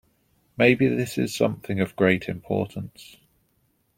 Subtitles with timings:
[0.57, 3.17] Maybe this is something of great importance.